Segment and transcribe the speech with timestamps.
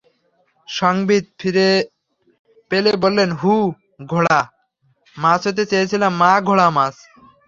[0.67, 1.69] সংবিৎ ফিরে
[2.71, 3.53] পেলে বললেন,-হু,
[4.09, 4.39] ঘোড়া
[5.15, 6.95] মাছ হতে চেয়েছিলাম মা, ঘোড়া মাছ।